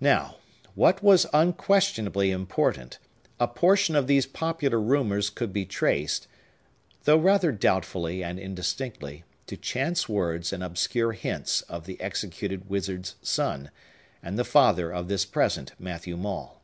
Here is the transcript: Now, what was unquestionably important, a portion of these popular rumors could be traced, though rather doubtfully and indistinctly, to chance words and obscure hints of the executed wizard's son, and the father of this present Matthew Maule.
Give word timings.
Now, 0.00 0.36
what 0.74 1.02
was 1.02 1.26
unquestionably 1.34 2.30
important, 2.30 2.98
a 3.38 3.46
portion 3.46 3.96
of 3.96 4.06
these 4.06 4.24
popular 4.24 4.80
rumors 4.80 5.28
could 5.28 5.52
be 5.52 5.66
traced, 5.66 6.26
though 7.04 7.18
rather 7.18 7.52
doubtfully 7.52 8.24
and 8.24 8.38
indistinctly, 8.38 9.24
to 9.46 9.58
chance 9.58 10.08
words 10.08 10.54
and 10.54 10.64
obscure 10.64 11.12
hints 11.12 11.60
of 11.68 11.84
the 11.84 12.00
executed 12.00 12.70
wizard's 12.70 13.16
son, 13.20 13.70
and 14.22 14.38
the 14.38 14.42
father 14.44 14.90
of 14.90 15.08
this 15.08 15.26
present 15.26 15.72
Matthew 15.78 16.16
Maule. 16.16 16.62